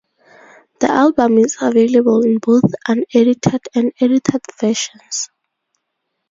[0.79, 5.29] The album is available in both unedited and edited versions.